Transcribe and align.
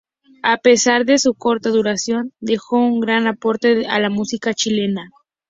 A 0.41 0.57
pesar 0.57 1.05
de 1.05 1.19
su 1.19 1.35
corta 1.35 1.69
duración, 1.69 2.33
dejó 2.39 2.77
un 2.77 3.01
gran 3.01 3.27
aporte 3.27 3.85
a 3.85 3.99
la 3.99 4.09
música 4.09 4.55
chilena. 4.55 5.11